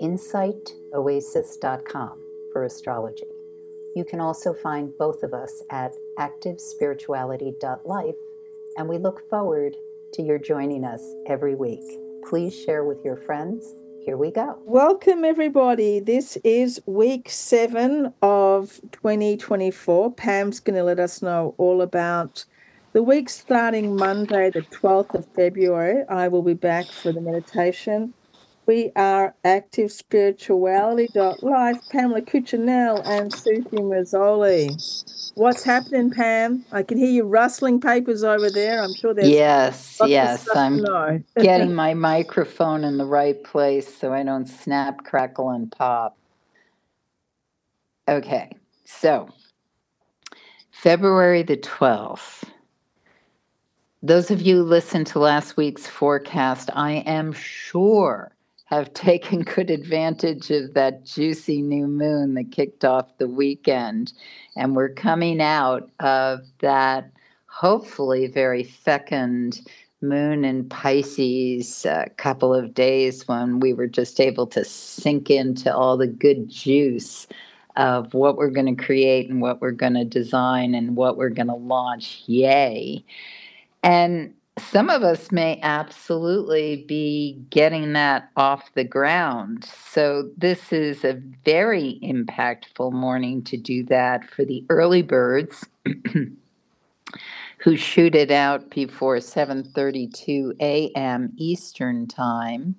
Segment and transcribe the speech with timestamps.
[0.00, 2.22] insightoasis.com
[2.52, 3.26] for astrology.
[3.94, 8.14] You can also find both of us at activespirituality.life,
[8.76, 9.76] and we look forward
[10.12, 11.82] to your joining us every week.
[12.28, 13.74] Please share with your friends.
[14.04, 14.58] Here we go.
[14.64, 16.00] Welcome, everybody.
[16.00, 20.12] This is week seven of 2024.
[20.12, 22.44] Pam's going to let us know all about
[22.92, 26.04] the week starting Monday, the 12th of February.
[26.08, 28.14] I will be back for the meditation
[28.68, 35.32] we are Active Spirituality.life, Pamela Cucinell and Suzy Meszoly.
[35.36, 36.66] What's happening, Pam?
[36.70, 38.82] I can hear you rustling papers over there.
[38.82, 40.46] I'm sure there's yes, yes.
[40.54, 40.84] I'm
[41.40, 46.18] getting my microphone in the right place so I don't snap, crackle, and pop.
[48.06, 48.50] Okay,
[48.84, 49.30] so
[50.72, 52.44] February the 12th.
[54.02, 58.30] Those of you who listened to last week's forecast, I am sure
[58.68, 64.12] have taken good advantage of that juicy new moon that kicked off the weekend.
[64.56, 67.10] And we're coming out of that
[67.46, 69.60] hopefully very fecund
[70.00, 75.74] moon in Pisces a couple of days when we were just able to sink into
[75.74, 77.26] all the good juice
[77.76, 81.28] of what we're going to create and what we're going to design and what we're
[81.30, 82.22] going to launch.
[82.26, 83.04] Yay.
[83.82, 89.64] And some of us may absolutely be getting that off the ground.
[89.64, 95.66] So, this is a very impactful morning to do that for the early birds
[97.58, 101.32] who shoot it out before 7:32 a.m.
[101.36, 102.76] Eastern Time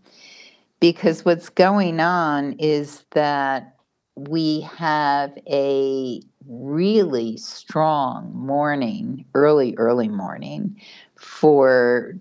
[0.80, 3.76] because what's going on is that
[4.16, 10.82] we have a really strong morning, early, early morning,
[11.20, 12.16] for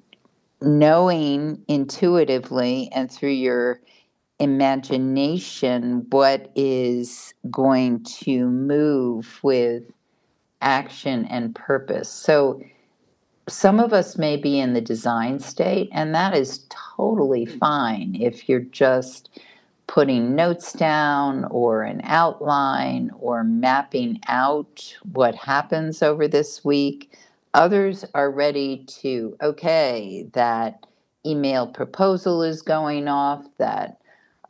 [0.61, 3.81] knowing intuitively and through your
[4.41, 9.85] imagination what is going to move with
[10.61, 12.09] action and purpose.
[12.09, 12.61] So,
[13.49, 18.47] some of us may be in the design state, and that is totally fine if
[18.47, 19.41] you're just
[19.87, 27.17] putting notes down or an outline or mapping out what happens over this week.
[27.59, 30.87] Others are ready to, okay, that
[31.27, 33.99] email proposal is going off, that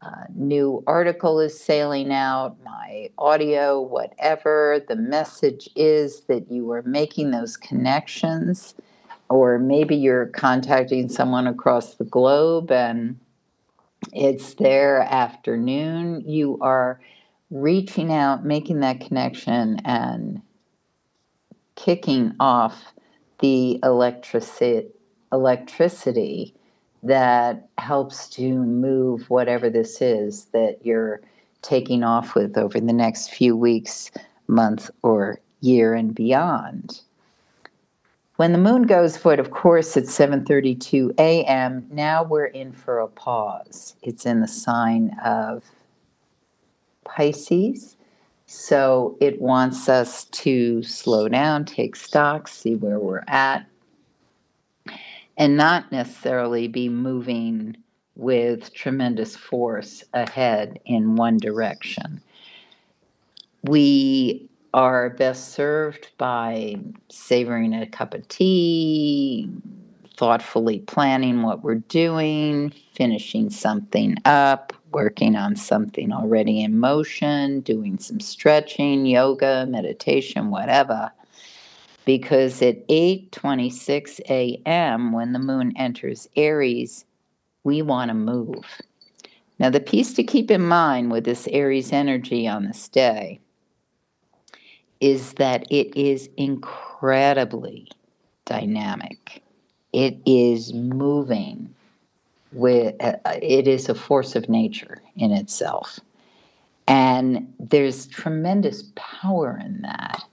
[0.03, 4.85] uh, new article is sailing out, my audio, whatever.
[4.89, 8.75] The message is that you are making those connections,
[9.31, 13.19] or maybe you're contacting someone across the globe and
[14.13, 16.25] it's their afternoon.
[16.27, 17.01] You are
[17.51, 20.43] reaching out, making that connection, and
[21.75, 22.93] kicking off
[23.38, 24.88] the electricity
[25.31, 26.54] electricity
[27.03, 31.21] that helps to move whatever this is that you're
[31.62, 34.10] taking off with over the next few weeks,
[34.47, 37.03] month, or year and beyond.
[38.37, 43.00] When the moon goes for it, of course, at 7:32 a.m., now we're in for
[43.00, 43.97] a pause.
[44.03, 45.65] It's in the sign of
[47.04, 47.97] Pisces.
[48.50, 53.66] So it wants us to slow down, take stock, see where we're at,
[55.36, 57.76] and not necessarily be moving
[58.16, 62.22] with tremendous force ahead in one direction.
[63.64, 66.76] We are best served by
[67.10, 69.50] savoring a cup of tea,
[70.16, 77.98] thoughtfully planning what we're doing, finishing something up, working on something already in motion, doing
[77.98, 81.10] some stretching, yoga, meditation, whatever.
[82.04, 85.13] Because at 8:26 a.m.
[85.13, 87.04] when the moon enters Aries,
[87.65, 88.80] we want to move.
[89.59, 93.41] Now the piece to keep in mind with this Aries energy on this day
[95.01, 97.89] is that it is incredibly
[98.45, 99.42] dynamic.
[99.92, 101.74] It is moving
[102.53, 106.00] with uh, it is a force of nature in itself.
[106.86, 110.24] And there's tremendous power in that.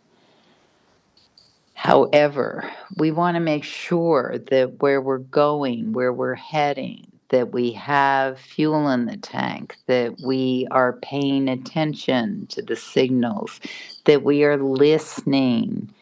[1.73, 7.71] However, we want to make sure that where we're going, where we're heading, that we
[7.73, 13.59] have fuel in the tank, that we are paying attention to the signals,
[14.05, 15.93] that we are listening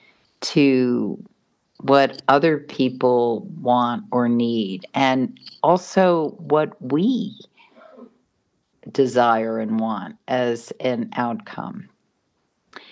[0.42, 1.22] to
[1.84, 7.38] what other people want or need, and also what we
[8.92, 11.88] desire and want as an outcome.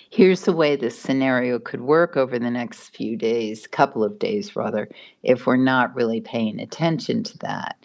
[0.10, 4.56] Here's the way this scenario could work over the next few days, couple of days
[4.58, 4.90] rather,
[5.24, 7.78] if we're not really paying attention to that.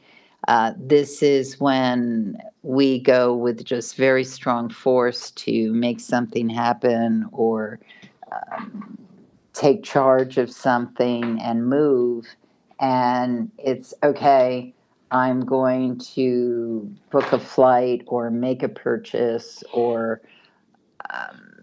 [0.48, 7.28] Uh, this is when we go with just very strong force to make something happen
[7.32, 7.80] or
[8.32, 8.98] um,
[9.56, 12.26] take charge of something and move.
[12.78, 14.74] And it's okay,
[15.10, 20.20] I'm going to book a flight or make a purchase or
[21.10, 21.62] um,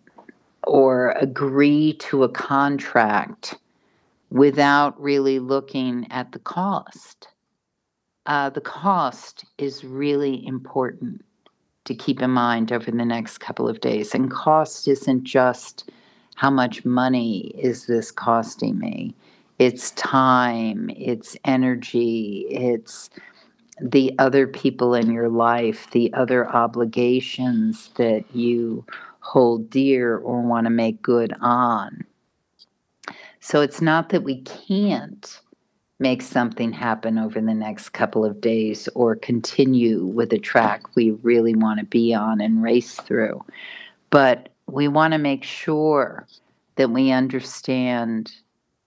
[0.65, 3.55] or agree to a contract
[4.31, 7.27] without really looking at the cost.
[8.25, 11.23] Uh, the cost is really important
[11.83, 14.15] to keep in mind over the next couple of days.
[14.15, 15.91] And cost isn't just
[16.35, 19.13] how much money is this costing me,
[19.59, 23.09] it's time, it's energy, it's
[23.81, 28.85] the other people in your life, the other obligations that you
[29.19, 32.05] hold dear or want to make good on.
[33.39, 35.39] So it's not that we can't
[35.99, 41.11] make something happen over the next couple of days or continue with a track we
[41.11, 43.43] really want to be on and race through.
[44.09, 46.27] But we want to make sure
[46.75, 48.31] that we understand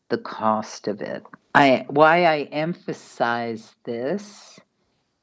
[0.09, 1.25] the cost of it.
[1.55, 4.59] I why I emphasize this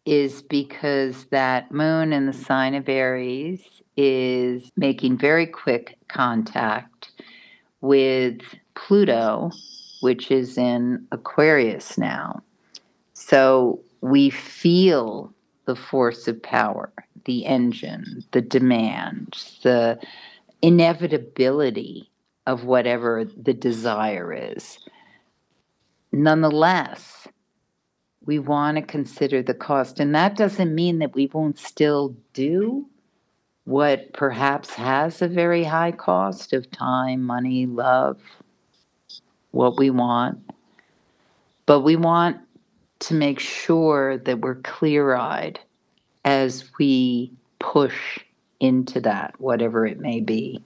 [0.06, 3.62] is because that moon in the sign of Aries
[3.96, 7.12] is making very quick contact
[7.82, 8.42] with
[8.76, 9.52] Pluto,
[10.02, 12.42] which is in Aquarius now.
[13.14, 15.34] So we feel
[15.66, 16.92] the force of power,
[17.26, 19.98] the engine, the demand, the
[20.63, 22.10] inevitability
[22.48, 24.80] of whatever the desire is.
[26.12, 27.27] Nonetheless,
[28.25, 30.00] we want to consider the cost.
[30.00, 32.88] And that doesn't mean that we won't still do
[33.65, 38.19] what perhaps has a very high cost of time, money, love,
[39.51, 40.39] what we want.
[41.66, 42.38] But we want
[43.00, 45.59] to make sure that we're clear eyed
[46.24, 48.19] as we push
[48.63, 50.63] into that, whatever it may be.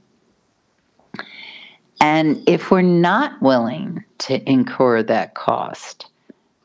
[2.00, 6.06] And if we're not willing to incur that cost,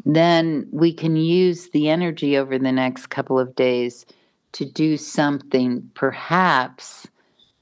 [0.05, 4.05] then we can use the energy over the next couple of days
[4.52, 7.08] to do something perhaps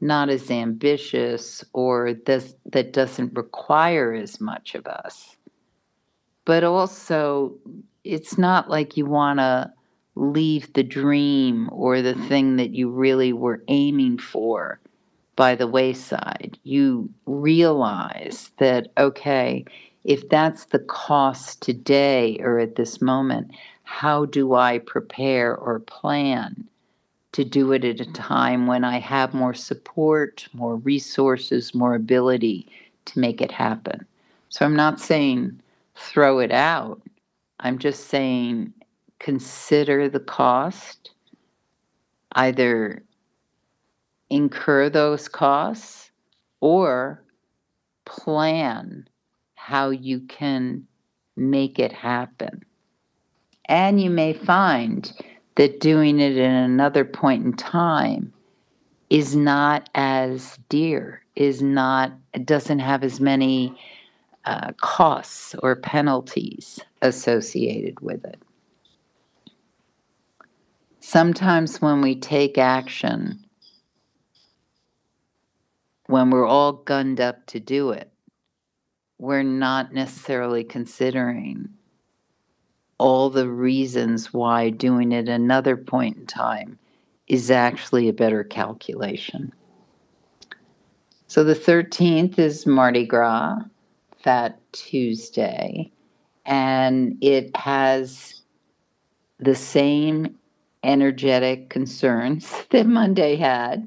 [0.01, 5.37] not as ambitious or this, that doesn't require as much of us.
[6.47, 7.55] But also,
[8.03, 9.71] it's not like you want to
[10.21, 12.29] leave the dream or the mm-hmm.
[12.29, 14.79] thing that you really were aiming for
[15.35, 16.59] by the wayside.
[16.65, 19.65] You realize that, okay,
[20.05, 23.51] if that's the cost today or at this moment,
[23.85, 26.69] how do I prepare or plan
[27.33, 32.67] to do it at a time when I have more support, more resources, more ability
[33.07, 34.05] to make it happen.
[34.49, 35.61] So I'm not saying
[35.95, 37.01] throw it out.
[37.61, 38.73] I'm just saying
[39.21, 41.13] consider the cost,
[42.33, 43.05] either
[44.31, 46.11] incur those costs
[46.61, 47.23] or
[48.05, 49.09] plan
[49.55, 50.85] how you can
[51.37, 52.65] make it happen.
[53.67, 55.13] And you may find
[55.55, 58.33] that doing it in another point in time
[59.11, 62.13] is not as dear, is not,
[62.45, 63.77] doesn't have as many
[64.45, 68.41] uh, costs or penalties associated with it.
[71.01, 73.43] Sometimes when we take action,
[76.07, 78.13] when we're all gunned up to do it,
[79.19, 81.71] we're not necessarily considering
[82.99, 86.79] all the reasons why doing it another point in time
[87.29, 89.53] is actually a better calculation.
[91.29, 93.61] So the 13th is Mardi Gras,
[94.23, 95.91] Fat Tuesday,
[96.45, 98.43] and it has
[99.39, 100.37] the same
[100.83, 103.87] energetic concerns that Monday had.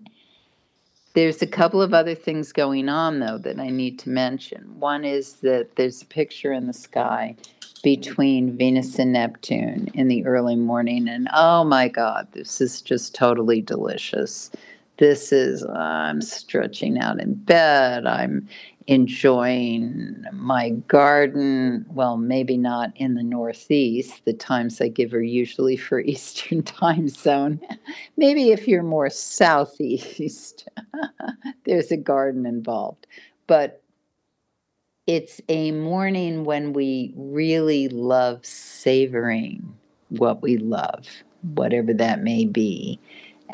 [1.14, 4.80] There's a couple of other things going on, though, that I need to mention.
[4.80, 7.36] One is that there's a picture in the sky
[7.84, 11.08] between Venus and Neptune in the early morning.
[11.08, 14.50] And oh my God, this is just totally delicious.
[14.98, 18.08] This is, I'm stretching out in bed.
[18.08, 18.48] I'm
[18.88, 21.86] enjoying my garden.
[21.90, 24.26] Well, maybe not in the Northeast.
[24.26, 27.60] The times I give are usually for Eastern time zone.
[28.18, 30.68] maybe if you're more Southeast,
[31.66, 33.08] there's a garden involved.
[33.48, 33.82] But
[35.08, 39.76] it's a morning when we really love savoring
[40.10, 41.08] what we love,
[41.56, 43.00] whatever that may be.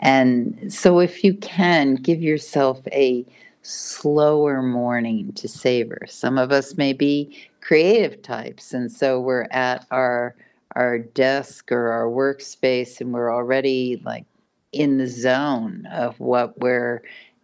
[0.02, 3.26] And so, if you can, give yourself a
[3.62, 6.02] slower morning to savor.
[6.08, 10.36] Some of us may be creative types, and so we're at our
[10.76, 14.26] our desk or our workspace, and we're already like
[14.72, 17.02] in the zone of what we're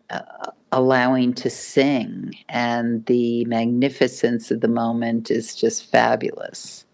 [0.10, 6.85] uh, allowing to sing, and the magnificence of the moment is just fabulous.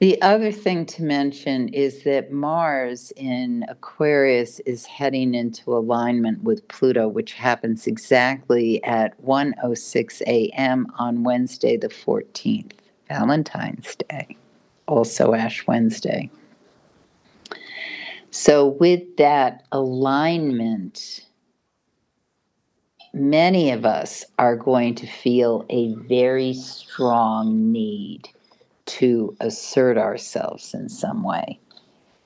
[0.00, 6.66] The other thing to mention is that Mars in Aquarius is heading into alignment with
[6.68, 10.86] Pluto, which happens exactly at 1:06 a.m.
[10.98, 12.72] on Wednesday the 14th,
[13.08, 14.38] Valentine's Day,
[14.88, 16.30] also Ash Wednesday.
[18.30, 21.26] So with that alignment,
[23.12, 28.30] many of us are going to feel a very strong need
[28.98, 31.60] to assert ourselves in some way.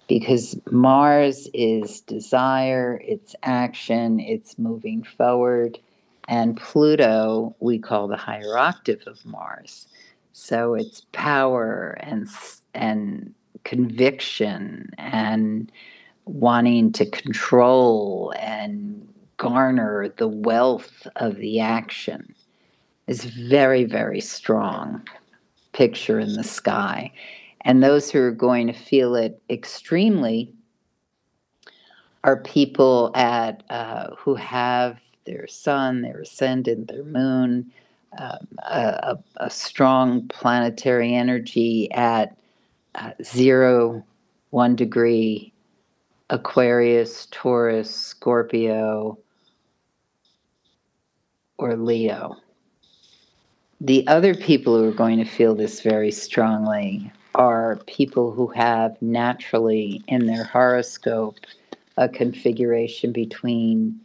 [0.08, 5.78] Because Mars is desire, it's action, it's moving forward.
[6.26, 9.86] And Pluto, we call the higher octave of Mars.
[10.32, 12.26] So it's power and,
[12.74, 15.70] and conviction and
[16.24, 19.06] wanting to control and
[19.36, 22.34] garner the wealth of the action
[23.06, 25.06] is very, very strong
[25.74, 27.12] picture in the sky.
[27.62, 30.54] And those who are going to feel it extremely
[32.22, 37.70] are people at uh, who have their sun, their ascendant, their moon,
[38.18, 42.36] um, a, a, strong planetary energy at
[42.94, 44.04] uh, zero,
[44.50, 45.52] one degree,
[46.30, 49.18] Aquarius, Taurus, Scorpio,
[51.58, 52.36] or Leo.
[53.80, 59.00] The other people who are going to feel this very strongly are people who have
[59.02, 61.36] naturally in their horoscope
[61.96, 64.00] a configuration between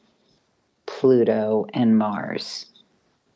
[0.86, 2.66] Pluto and Mars.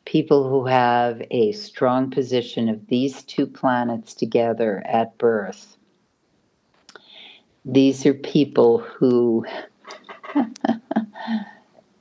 [0.04, 5.76] People who have a strong position of these two planets together at birth.
[7.64, 9.46] These are people who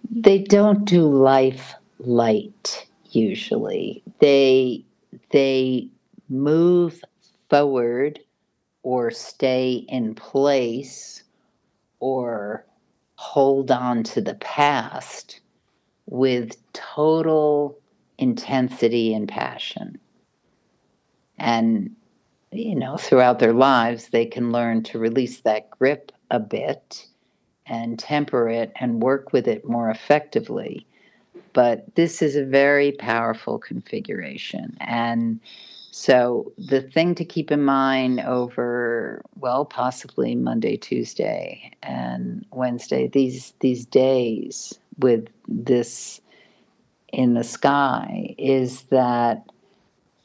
[0.09, 4.02] they don't do life light usually.
[4.23, 4.85] They
[5.31, 5.89] they
[6.29, 7.03] move
[7.49, 8.21] forward
[8.81, 11.23] or stay in place
[11.99, 12.65] or
[13.15, 15.41] hold on to the past
[16.05, 17.77] with total
[18.17, 19.99] intensity and passion.
[21.37, 21.93] And,
[22.53, 27.07] you know, throughout their lives, they can learn to release that grip a bit
[27.65, 30.87] and temper it and work with it more effectively
[31.53, 34.75] but this is a very powerful configuration.
[34.79, 35.39] And
[35.91, 43.53] so the thing to keep in mind over, well, possibly Monday, Tuesday, and Wednesday, these
[43.59, 46.19] these days with this
[47.11, 49.43] in the sky is that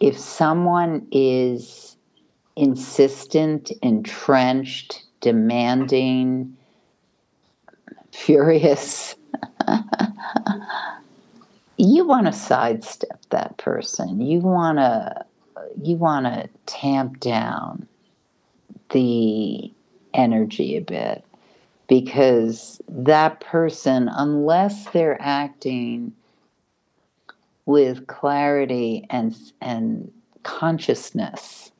[0.01, 1.97] if someone is
[2.57, 6.57] insistent, entrenched, demanding,
[8.11, 9.17] furious,
[11.79, 14.21] you want to sidestep that person.
[14.21, 15.25] You want to
[15.83, 17.87] you want to tamp down
[18.91, 19.73] the
[20.15, 21.25] energy a bit
[21.89, 26.13] because that person unless they're acting
[27.67, 30.11] with clarity and and
[30.43, 31.71] consciousness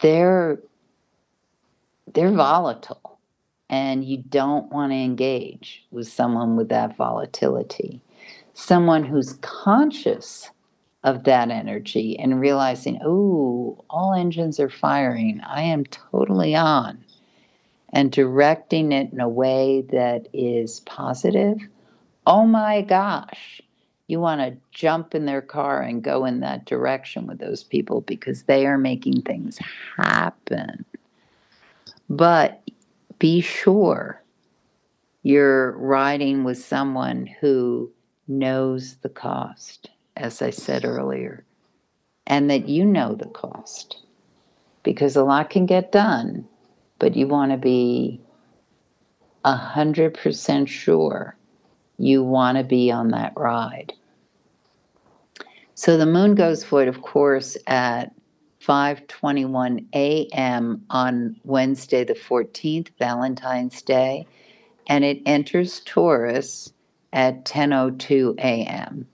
[0.00, 0.58] they're
[2.14, 3.09] they're volatile
[3.70, 8.00] and you don't want to engage with someone with that volatility.
[8.52, 10.50] Someone who's conscious
[11.04, 15.40] of that energy and realizing, oh, all engines are firing.
[15.46, 17.02] I am totally on.
[17.92, 21.58] And directing it in a way that is positive.
[22.26, 23.60] Oh my gosh,
[24.08, 28.00] you want to jump in their car and go in that direction with those people
[28.00, 29.58] because they are making things
[29.96, 30.84] happen.
[32.10, 32.59] But
[33.20, 34.20] be sure
[35.22, 37.92] you're riding with someone who
[38.26, 41.44] knows the cost, as I said earlier,
[42.26, 44.02] and that you know the cost.
[44.82, 46.48] Because a lot can get done,
[46.98, 48.18] but you want to be
[49.44, 51.36] 100% sure
[51.98, 53.92] you want to be on that ride.
[55.74, 58.12] So the moon goes void, of course, at
[58.66, 60.84] 5:21 a.m.
[60.90, 64.26] on Wednesday the 14th, Valentine's Day,
[64.86, 66.72] and it enters Taurus
[67.12, 69.06] at 10:02 a.m.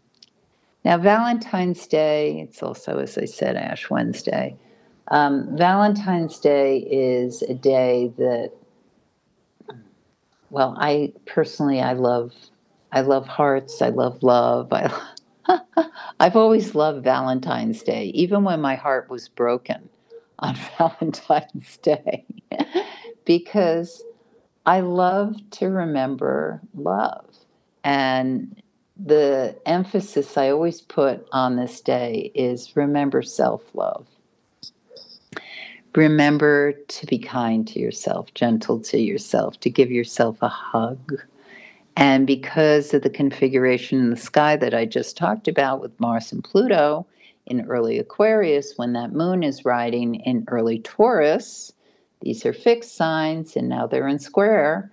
[0.85, 4.57] Now Valentine's Day, it's also as I said Ash Wednesday.
[5.09, 8.53] Um, Valentine's Day is a day that
[10.51, 12.33] well, I personally I love
[12.93, 14.73] I love hearts, I love love.
[14.73, 14.93] I
[16.21, 19.89] I've always loved Valentine's Day, even when my heart was broken
[20.39, 22.25] on Valentine's Day,
[23.25, 24.03] because
[24.65, 27.25] I love to remember love.
[27.85, 28.61] And
[28.97, 34.07] the emphasis I always put on this day is remember self love.
[35.95, 41.23] Remember to be kind to yourself, gentle to yourself, to give yourself a hug
[41.97, 46.31] and because of the configuration in the sky that I just talked about with Mars
[46.31, 47.07] and Pluto
[47.47, 51.73] in early Aquarius, when that moon is riding in early Taurus,
[52.21, 54.93] these are fixed signs and now they're in square.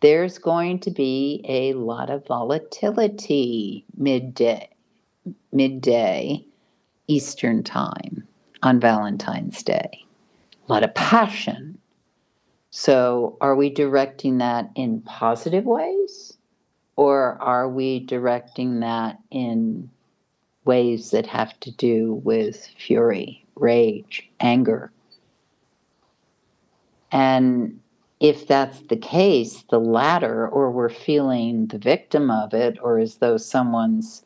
[0.00, 4.70] There's going to be a lot of volatility midday,
[5.52, 6.44] midday
[7.08, 8.26] Eastern time
[8.62, 10.04] on Valentine's Day.
[10.66, 11.78] A lot of passion.
[12.70, 16.37] So, are we directing that in positive ways?
[16.98, 19.88] Or are we directing that in
[20.64, 24.90] ways that have to do with fury, rage, anger?
[27.12, 27.78] And
[28.18, 33.18] if that's the case, the latter, or we're feeling the victim of it, or as
[33.18, 34.24] though someone's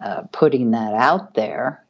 [0.00, 1.84] uh, putting that out there,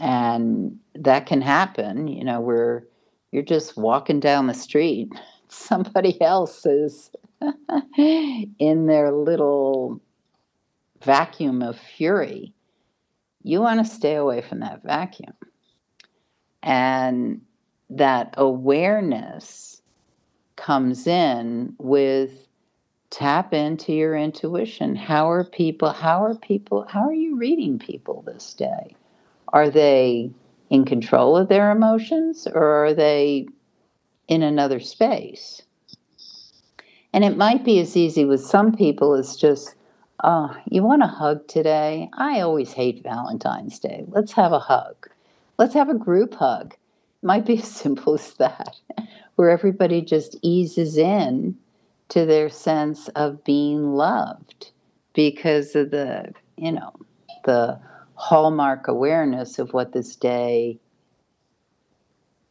[0.00, 2.84] and that can happen, you know, where
[3.30, 5.12] you're just walking down the street,
[5.48, 7.12] somebody else is
[7.96, 10.00] in their little
[11.02, 12.52] vacuum of fury,
[13.42, 15.34] you want to stay away from that vacuum.
[16.62, 17.40] And
[17.88, 19.80] that awareness
[20.56, 22.48] comes in with
[23.08, 24.94] tap into your intuition.
[24.94, 28.94] How are people, how are people, how are you reading people this day?
[29.48, 30.30] Are they
[30.68, 33.48] in control of their emotions or are they
[34.28, 35.62] in another space?
[37.12, 39.74] And it might be as easy with some people as just,
[40.22, 42.08] oh, you want a hug today?
[42.14, 44.04] I always hate Valentine's Day.
[44.08, 45.08] Let's have a hug.
[45.58, 46.74] Let's have a group hug.
[47.22, 48.76] It might be as simple as that,
[49.36, 51.56] where everybody just eases in
[52.10, 54.70] to their sense of being loved
[55.14, 56.92] because of the, you know,
[57.44, 57.78] the
[58.14, 60.78] hallmark awareness of what this day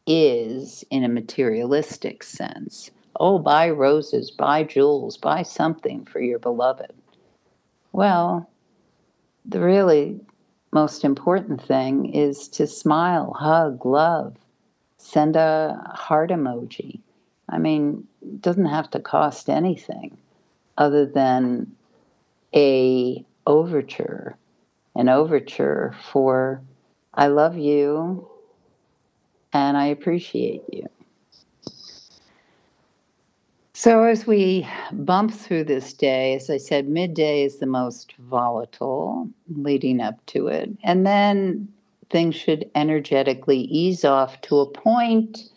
[0.06, 2.90] is in a materialistic sense
[3.20, 6.92] Oh, buy roses, buy jewels, buy something for your beloved.
[7.92, 8.48] Well,
[9.44, 10.20] the really
[10.72, 14.36] most important thing is to smile, hug, love,
[14.96, 17.00] send a heart emoji.
[17.50, 20.16] I mean, it doesn't have to cost anything
[20.78, 21.72] other than
[22.56, 24.36] a overture,
[24.96, 26.62] an overture for
[27.12, 28.30] I love you
[29.52, 30.88] and I appreciate you.
[33.82, 39.30] So, as we bump through this day, as I said, midday is the most volatile
[39.48, 40.68] leading up to it.
[40.84, 41.66] And then
[42.10, 45.48] things should energetically ease off to a point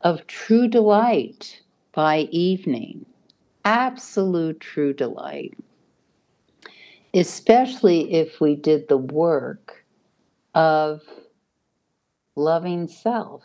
[0.00, 1.60] of true delight
[1.92, 3.04] by evening.
[3.66, 5.52] Absolute true delight.
[7.12, 9.84] Especially if we did the work
[10.54, 11.02] of
[12.34, 13.42] loving self,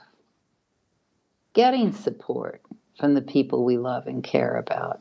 [1.51, 2.62] getting support
[2.97, 4.99] from the people we love and care about.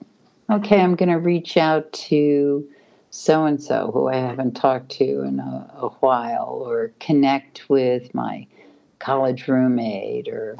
[0.50, 2.68] Okay, I'm going to reach out to
[3.10, 8.14] so and so who I haven't talked to in a, a, while, or connect with
[8.14, 8.46] my
[8.98, 10.56] college roommate or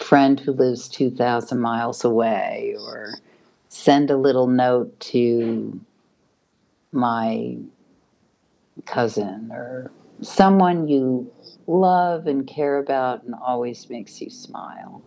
[0.00, 3.14] friend who lives 2,000 miles away, or
[3.68, 5.80] send a little note to
[6.92, 7.56] my
[8.84, 9.90] cousin or
[10.22, 11.30] someone you
[11.66, 15.02] love and care about and always makes you smile.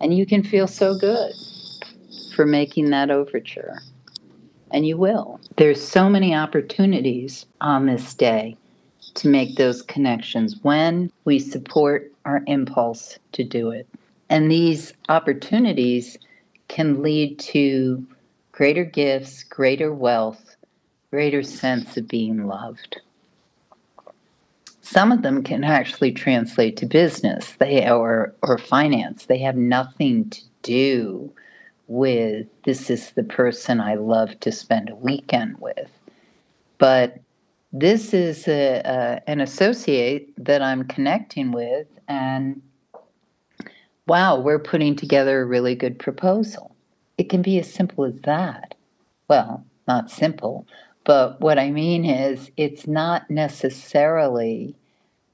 [0.00, 1.32] And you can feel so good
[2.34, 3.80] for making that overture.
[4.70, 5.40] And you will.
[5.56, 8.56] There's so many opportunities on this day
[9.14, 13.88] to make those connections when we support our impulse to do it.
[14.30, 16.18] And these opportunities
[16.68, 18.06] can lead to
[18.52, 20.56] greater gifts, greater wealth,
[21.10, 23.00] greater sense of being loved.
[24.90, 29.26] Some of them can actually translate to business they or or finance.
[29.26, 31.30] They have nothing to do
[31.88, 35.90] with this is the person I love to spend a weekend with.
[36.78, 37.18] But
[37.70, 42.62] this is a, a, an associate that I'm connecting with, and
[44.06, 46.74] wow, we're putting together a really good proposal.
[47.18, 48.74] It can be as simple as that.
[49.28, 50.66] Well, not simple,
[51.04, 54.77] but what I mean is it's not necessarily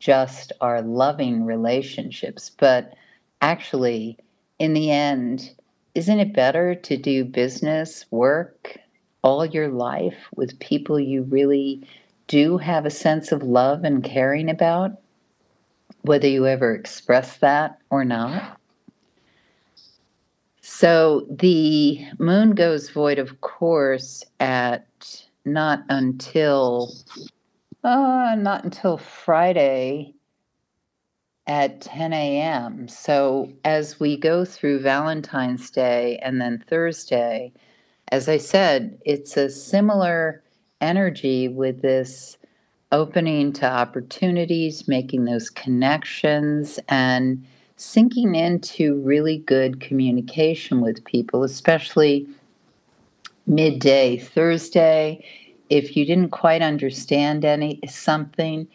[0.04, 2.92] just our loving relationships, but
[3.40, 4.18] actually,
[4.58, 5.50] in the end,
[5.94, 8.76] isn't it better to do business, work
[9.22, 11.88] all your life with people you really
[12.26, 14.92] do have a sense of love and caring about,
[16.02, 18.60] whether you ever express that or not?
[20.60, 24.84] So the moon goes void, of course, at
[25.46, 26.92] not until
[27.84, 30.14] uh, not until Friday
[31.46, 32.88] at 10 a.m.
[32.88, 37.52] So as we go through Valentine's Day and then Thursday,
[38.08, 40.42] as I said, it's a similar
[40.80, 42.38] energy with this
[42.92, 47.44] opening to opportunities, making those connections, and
[47.76, 52.26] sinking into really good communication with people, especially
[53.46, 55.24] midday Thursday.
[55.70, 58.68] If you didn't quite understand any something,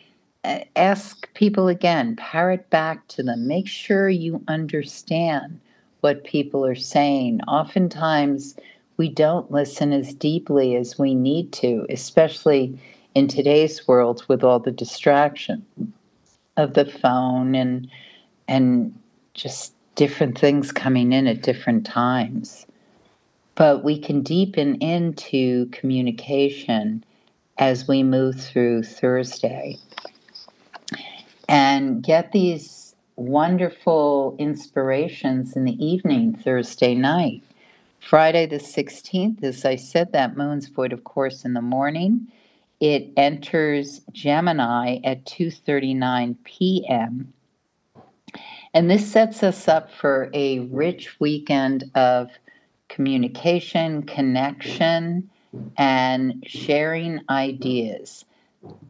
[0.75, 5.60] ask people again, parrot back to them, make sure you understand
[6.02, 7.41] what people are saying.
[7.47, 8.56] Oftentimes,
[8.97, 12.78] we don't listen as deeply as we need to, especially
[13.15, 15.65] in today's world with all the distraction
[16.58, 17.89] of the phone and
[18.47, 18.93] and
[19.34, 22.65] just different things coming in at different times.
[23.60, 27.04] But we can deepen into communication
[27.58, 29.76] as we move through Thursday
[31.50, 37.43] and get these wonderful inspirations in the evening Thursday night.
[38.00, 42.30] Friday the 16th, as I said, that moon's void of course in the morning.
[42.80, 47.34] It enters Gemini at 2:39 p.m.
[48.74, 52.30] And this sets us up for a rich weekend of
[52.89, 55.30] communication, connection,
[55.78, 58.25] and sharing ideas.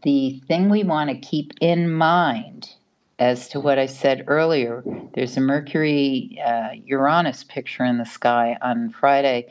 [0.04, 2.74] The thing we want to keep in mind
[3.20, 4.84] as to what I said earlier,
[5.14, 9.48] there's a Mercury uh, Uranus picture in the sky on Friday,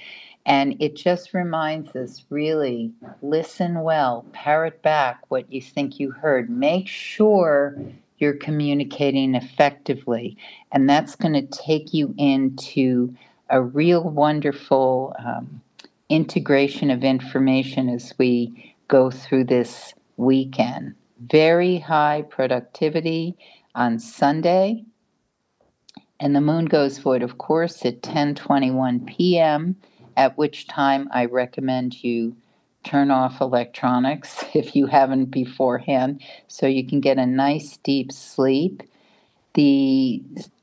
[0.47, 6.49] and it just reminds us really listen well, parrot back what you think you heard,
[6.49, 7.77] make sure
[8.17, 10.37] you're communicating effectively,
[10.73, 13.15] and that's going to take you into
[13.51, 15.61] a real wonderful um,
[16.09, 20.95] integration of information as we go through this weekend.
[21.21, 23.37] Very high productivity
[23.75, 24.85] on Sunday.
[26.21, 29.77] And the moon goes void, of course, at 10:21 p.m.,
[30.17, 32.37] at which time I recommend you
[32.83, 38.83] turn off electronics if you haven't beforehand so you can get a nice deep sleep.
[39.55, 40.23] The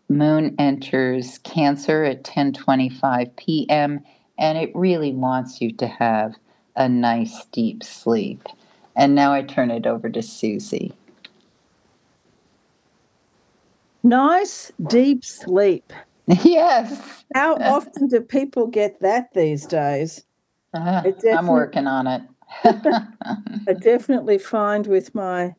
[0.09, 4.01] moon enters Cancer at 10:25 p.m.
[4.37, 6.35] and it really wants you to have
[6.75, 8.43] a nice deep sleep.
[8.95, 10.93] And now I turn it over to Suzy.
[14.03, 15.91] Nice deep sleep.
[16.43, 17.23] Yes.
[17.35, 20.25] How often do people get that these days?
[20.73, 22.21] Uh, I'm working on it.
[23.67, 25.53] I definitely find with my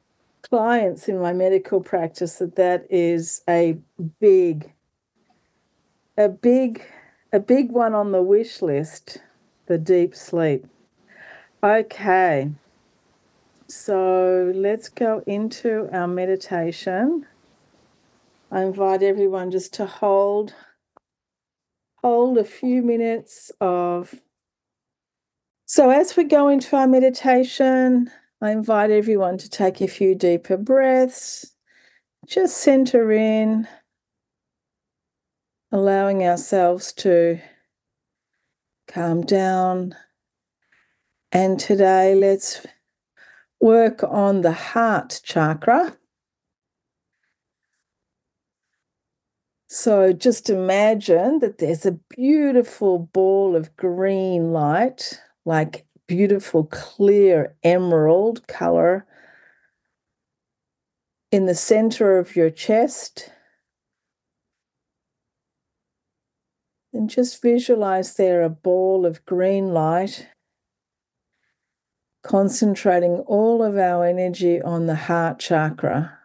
[0.49, 3.79] clients in my medical practice that that is a
[4.21, 4.73] big,
[6.17, 6.83] a big,
[7.33, 9.19] a big one on the wish list.
[9.67, 10.65] The deep sleep.
[11.63, 12.53] Okay.
[13.67, 17.27] So let's go into our meditation.
[18.53, 20.55] I invite everyone just to hold
[22.03, 24.15] hold a few minutes of
[25.65, 28.09] so as we go into our meditation,
[28.41, 31.53] I invite everyone to take a few deeper breaths.
[32.27, 33.67] Just center in,
[35.73, 37.41] allowing ourselves to
[38.89, 39.95] calm down.
[41.33, 42.67] And today, let's
[43.59, 45.97] work on the heart chakra.
[49.69, 58.47] So just imagine that there's a beautiful ball of green light, like beautiful clear emerald
[58.47, 59.07] color,
[61.33, 63.31] in the center of your chest.
[66.93, 70.29] And just visualize there a ball of green light
[72.23, 76.17] concentrating all of our energy on the heart chakra.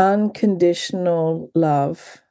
[0.00, 2.22] unconditional love.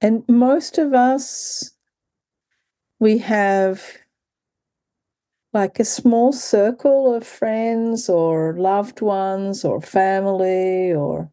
[0.00, 1.72] And most of us,
[2.98, 3.82] we have
[5.52, 11.30] like a small circle of friends or loved ones or family or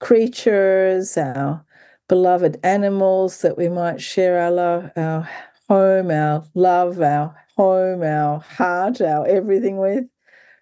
[0.00, 1.64] creatures, our
[2.08, 5.28] beloved animals that we might share our love, our
[5.68, 10.04] home, our love, our home, our heart, our everything with.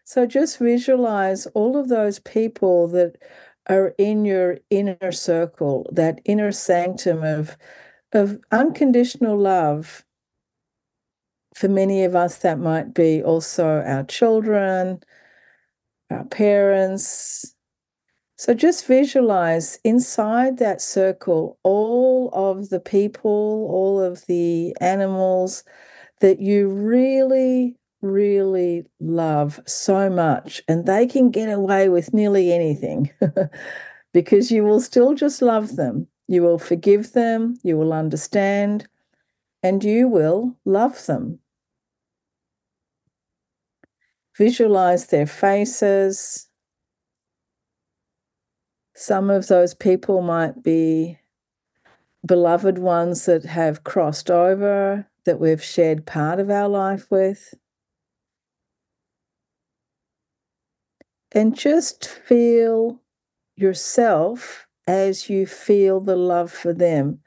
[0.04, 3.16] So just visualize all of those people that
[3.70, 7.56] are in your inner circle, that inner sanctum of,
[8.12, 10.04] of unconditional love.
[11.54, 15.00] For many of us, that might be also our children,
[16.10, 17.54] our parents.
[18.36, 25.62] So just visualize inside that circle all of the people, all of the animals
[26.20, 33.10] that you really really love so much, and they can get away with nearly anything
[34.12, 36.06] because you will still just love them.
[36.28, 38.86] You will forgive them, you will understand,
[39.62, 41.40] and you will love them.
[44.38, 46.48] Visualize their faces.
[48.94, 51.18] Some of those people might be
[52.24, 57.54] beloved ones that have crossed over, that we've shared part of our life with.
[61.32, 63.00] And just feel
[63.56, 67.20] yourself as you feel the love for them.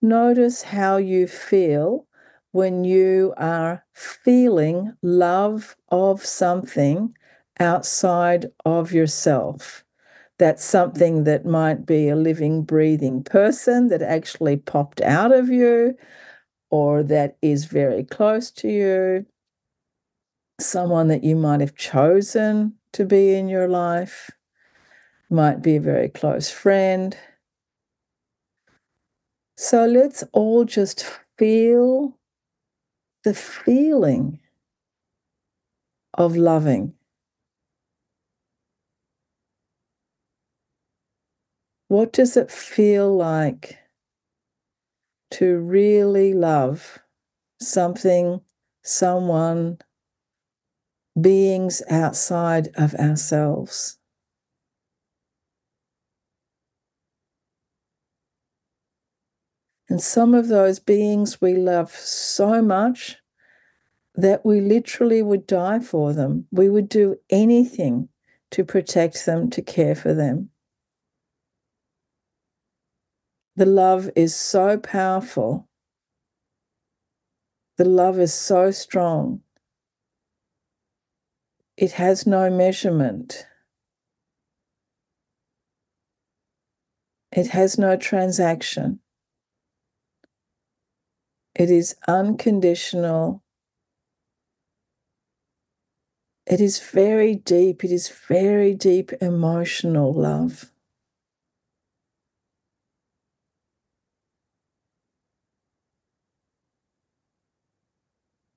[0.00, 2.06] Notice how you feel
[2.52, 7.14] when you are feeling love of something
[7.58, 9.84] outside of yourself.
[10.38, 15.96] That's something that might be a living, breathing person that actually popped out of you
[16.70, 19.26] or that is very close to you,
[20.60, 24.30] someone that you might have chosen to be in your life,
[25.30, 27.16] might be a very close friend.
[29.56, 31.06] So let's all just
[31.38, 32.18] feel
[33.24, 34.40] the feeling
[36.14, 36.94] of loving.
[41.88, 43.78] What does it feel like
[45.32, 46.98] to really love
[47.60, 48.40] something,
[48.82, 49.78] someone,
[51.20, 53.98] beings outside of ourselves.
[59.88, 63.16] And some of those beings we love so much
[64.14, 66.46] that we literally would die for them.
[66.52, 68.08] We would do anything
[68.52, 70.50] to protect them, to care for them.
[73.56, 75.68] The love is so powerful.
[77.78, 79.42] The love is so strong
[81.80, 83.46] it has no measurement.
[87.32, 89.00] It has no transaction.
[91.54, 93.42] It is unconditional.
[96.46, 97.82] It is very deep.
[97.82, 100.70] It is very deep emotional love.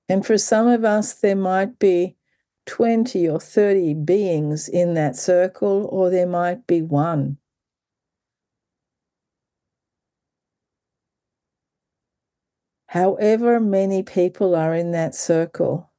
[0.09, 2.17] And for some of us, there might be
[2.65, 7.38] 20 or 30 beings in that circle, or there might be one.
[12.88, 15.91] However, many people are in that circle,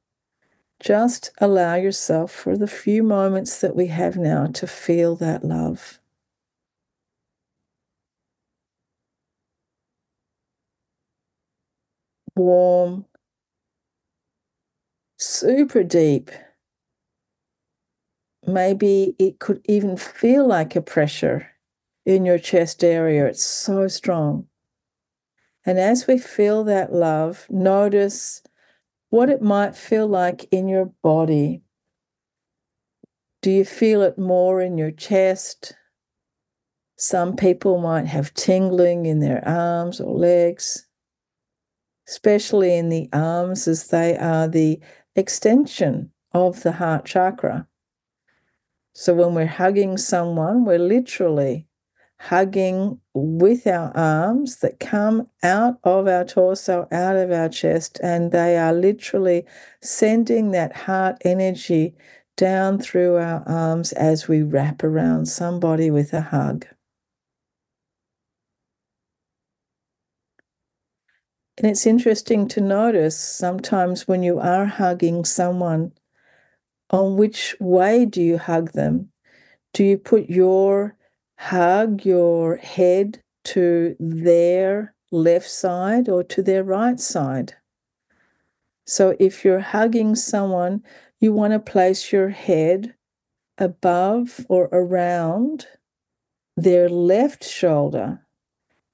[0.79, 5.99] just allow yourself for the few moments that we have now to feel that love.
[12.35, 13.05] Warm,
[15.17, 16.31] super deep
[18.47, 21.47] maybe it could even feel like a pressure
[22.05, 23.25] in your chest area.
[23.25, 24.47] It's so strong.
[25.65, 28.43] And as we feel that love, notice
[29.09, 31.63] what it might feel like in your body.
[33.41, 35.75] Do you feel it more in your chest?
[36.97, 40.87] Some people might have tingling in their arms or legs,
[42.07, 44.79] especially in the arms, as they are the
[45.15, 47.67] extension of the heart chakra.
[48.95, 51.67] So when we're hugging someone, we're literally
[52.21, 58.31] hugging with our arms that come out of our torso, out of our chest, and
[58.31, 59.45] they are literally
[59.81, 61.93] sending that heart energy
[62.37, 66.65] down through our arms as we wrap around somebody with a hug.
[71.57, 75.91] And it's interesting to notice sometimes when you are hugging someone
[76.89, 79.11] On which way do you hug them?
[79.73, 80.95] Do you put your
[81.37, 87.55] hug, your head to their left side or to their right side?
[88.85, 90.83] So if you're hugging someone,
[91.19, 92.93] you want to place your head
[93.57, 95.67] above or around
[96.55, 98.21] their left shoulder.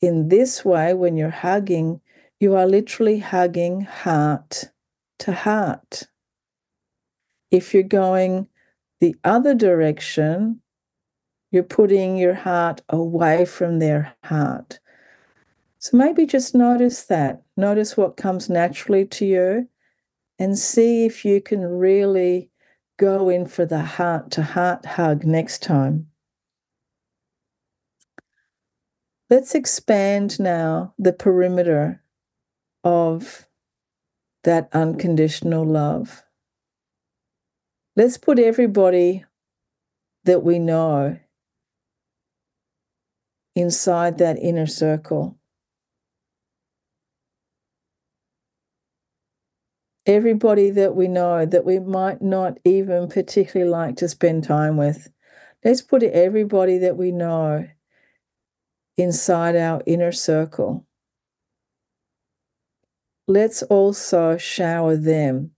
[0.02, 2.02] In this way, when you're hugging,
[2.40, 4.72] you are literally hugging heart
[5.20, 6.08] to heart.
[7.52, 8.48] If you're going
[9.02, 10.62] the other direction,
[11.52, 14.80] you're putting your heart away from their heart.
[15.80, 17.42] So maybe just notice that.
[17.58, 19.68] Notice what comes naturally to you
[20.40, 22.50] and see if you can really
[22.98, 26.08] go in for the heart to heart hug next time.
[29.30, 32.04] Let's expand now the perimeter
[32.84, 33.48] of
[34.44, 36.24] that unconditional love.
[37.96, 39.26] Let's put everybody
[40.24, 41.20] that we know
[43.54, 45.38] inside that inner circle.
[50.06, 55.10] Everybody that we know that we might not even particularly like to spend time with.
[55.64, 57.68] Let's put everybody that we know
[58.98, 60.88] inside our inner circle.
[63.28, 65.52] Let's also shower them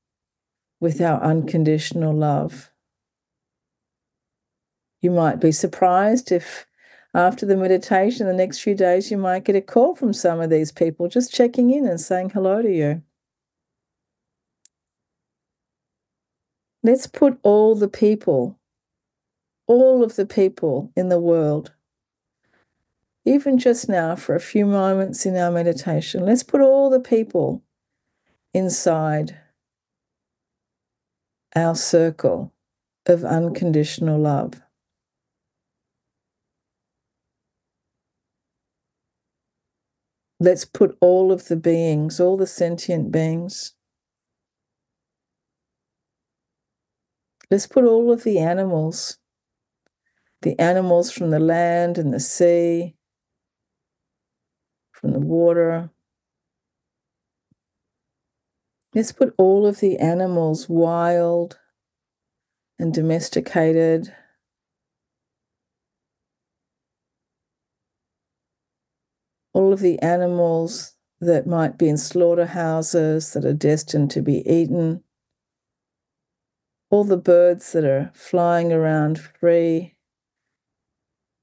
[0.84, 2.70] with our unconditional love.
[5.02, 6.68] You might be surprised if
[7.14, 10.50] after the meditation, the next few days, you might get a call from some of
[10.50, 13.02] these people just checking in and saying hello to you.
[16.84, 18.60] Let's put all the people,
[19.68, 21.72] all of the people in the world,
[23.24, 27.64] even just now for a few moments in our meditation, let's put all the people
[28.54, 29.38] inside
[31.56, 32.54] our circle
[33.06, 34.62] of unconditional love.
[40.40, 43.76] Let's put all of the beings, all the sentient beings.
[47.50, 49.20] Let's put all of the animals,
[50.42, 52.96] the animals from the land and the sea,
[54.92, 55.93] from the water.
[58.96, 61.58] Let's put all of the animals, wild
[62.78, 64.14] and domesticated,
[69.52, 75.04] all of the animals that might be in slaughterhouses that are destined to be eaten,
[76.92, 79.96] all the birds that are flying around free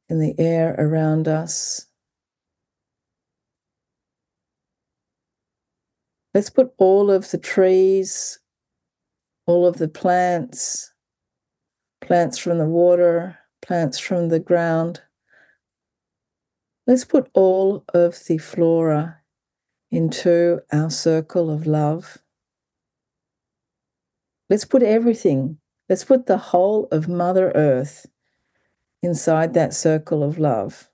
[0.08, 1.89] in the air around us.
[6.32, 8.38] Let's put all of the trees,
[9.46, 10.92] all of the plants,
[12.00, 15.02] plants from the water, plants from the ground.
[16.86, 19.18] Let's put all of the flora
[19.90, 22.18] into our circle of love.
[24.48, 28.06] Let's put everything, let's put the whole of Mother Earth
[29.02, 30.90] inside that circle of love.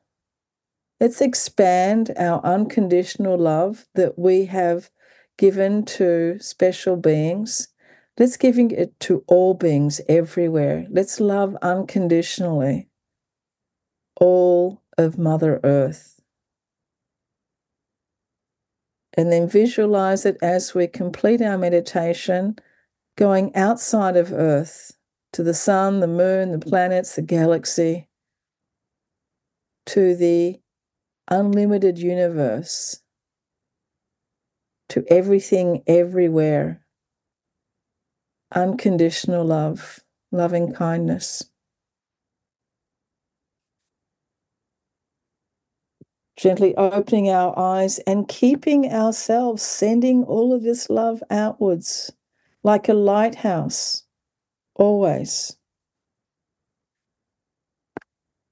[0.98, 4.90] Let's expand our unconditional love that we have
[5.38, 7.68] given to special beings.
[8.18, 10.86] Let's giving it to all beings everywhere.
[10.90, 12.88] Let's love unconditionally
[14.18, 16.20] all of Mother Earth.
[19.14, 22.56] And then visualize it as we complete our meditation,
[23.16, 24.92] going outside of Earth
[25.32, 28.08] to the sun, the moon, the planets, the galaxy,
[29.86, 30.60] to the
[31.28, 33.00] unlimited universe
[34.96, 36.80] to everything, everywhere.
[38.54, 40.00] Unconditional love,
[40.32, 41.50] loving kindness.
[46.38, 52.10] Gently opening our eyes and keeping ourselves sending all of this love outwards
[52.62, 54.04] like a lighthouse,
[54.76, 55.58] always.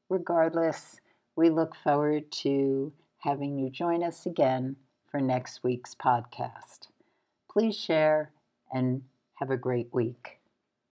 [0.09, 1.01] Regardless,
[1.35, 4.77] we look forward to having you join us again
[5.15, 6.89] for next week's podcast.
[7.49, 8.33] Please share
[8.73, 9.01] and
[9.35, 10.41] have a great week.